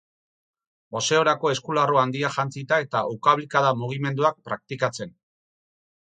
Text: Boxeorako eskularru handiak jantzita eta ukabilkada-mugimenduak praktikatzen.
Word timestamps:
Boxeorako 0.95 1.51
eskularru 1.55 1.99
handiak 2.05 2.35
jantzita 2.39 2.81
eta 2.87 3.03
ukabilkada-mugimenduak 3.17 4.43
praktikatzen. 4.51 5.15